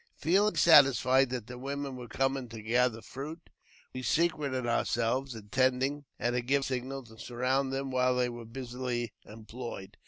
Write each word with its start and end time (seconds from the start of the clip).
Feeling 0.17 0.55
satisfied 0.55 1.29
that 1.29 1.45
the 1.45 1.59
women 1.59 1.95
wei 1.95 2.07
coming 2.07 2.49
to 2.49 2.63
gather 2.63 3.03
fruit, 3.03 3.51
we 3.93 4.01
secreted 4.01 4.65
ourselves, 4.65 5.35
intending, 5.35 6.05
at 6.19 6.33
a 6.33 6.41
given 6.41 6.63
signal, 6.63 7.03
to 7.03 7.19
surround 7.19 7.71
them 7.71 7.91
while 7.91 8.15
they 8.15 8.27
were 8.29 8.45
busily 8.45 9.13
employed. 9.27 9.97